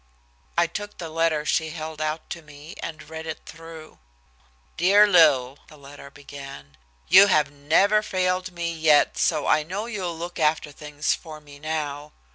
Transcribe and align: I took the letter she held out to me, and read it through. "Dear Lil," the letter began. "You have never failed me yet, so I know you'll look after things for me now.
I 0.57 0.65
took 0.65 0.97
the 0.97 1.09
letter 1.09 1.45
she 1.45 1.69
held 1.69 2.01
out 2.01 2.27
to 2.31 2.41
me, 2.41 2.73
and 2.81 3.07
read 3.07 3.27
it 3.27 3.41
through. 3.45 3.99
"Dear 4.75 5.05
Lil," 5.05 5.59
the 5.67 5.77
letter 5.77 6.09
began. 6.09 6.75
"You 7.07 7.27
have 7.27 7.51
never 7.51 8.01
failed 8.01 8.51
me 8.51 8.73
yet, 8.73 9.15
so 9.19 9.45
I 9.45 9.61
know 9.61 9.85
you'll 9.85 10.17
look 10.17 10.39
after 10.39 10.71
things 10.71 11.13
for 11.13 11.39
me 11.39 11.59
now. 11.59 12.13